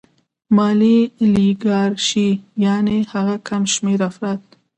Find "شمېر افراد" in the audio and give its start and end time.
3.73-4.39